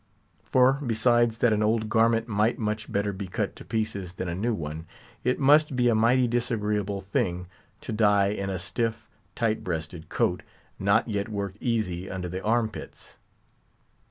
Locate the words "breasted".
9.63-10.09